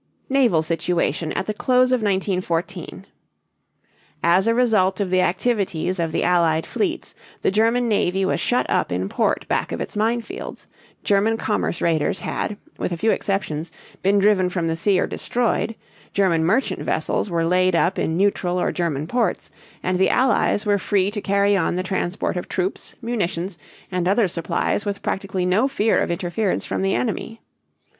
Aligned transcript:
NAVAL 0.29 0.63
SITUATION 0.63 1.31
AT 1.33 1.45
THE 1.45 1.53
CLOSE 1.53 1.91
OF 1.91 2.01
1914. 2.01 3.05
As 4.23 4.47
a 4.47 4.55
result 4.55 4.99
of 4.99 5.11
the 5.11 5.21
activities 5.21 5.99
of 5.99 6.11
the 6.11 6.23
Allied 6.23 6.65
fleets, 6.65 7.13
the 7.43 7.51
German 7.51 7.87
navy 7.87 8.25
was 8.25 8.39
shut 8.39 8.67
up 8.67 8.91
in 8.91 9.07
port 9.07 9.47
back 9.47 9.71
of 9.71 9.79
its 9.79 9.95
mine 9.95 10.21
fields, 10.21 10.65
German 11.03 11.37
commerce 11.37 11.81
raiders 11.81 12.21
had, 12.21 12.57
with 12.79 12.91
a 12.91 12.97
few 12.97 13.11
exceptions, 13.11 13.71
been 14.01 14.17
driven 14.17 14.49
from 14.49 14.65
the 14.65 14.75
sea 14.75 14.99
or 14.99 15.05
destroyed, 15.05 15.75
German 16.15 16.43
merchant 16.43 16.81
vessels 16.81 17.29
were 17.29 17.45
laid 17.45 17.75
up 17.75 17.99
in 17.99 18.17
neutral 18.17 18.59
or 18.59 18.71
German 18.71 19.05
ports, 19.05 19.51
and 19.83 19.99
the 19.99 20.09
Allies 20.09 20.65
were 20.65 20.79
free 20.79 21.11
to 21.11 21.21
carry 21.21 21.55
on 21.55 21.75
the 21.75 21.83
transport 21.83 22.37
of 22.37 22.49
troops, 22.49 22.95
munitions, 23.03 23.59
and 23.91 24.07
other 24.07 24.27
supplies 24.27 24.83
with 24.83 25.03
practically 25.03 25.45
no 25.45 25.67
fear 25.67 25.99
of 25.99 26.09
interference 26.09 26.65
from 26.65 26.81
the 26.81 26.95
enemy. 26.95 27.39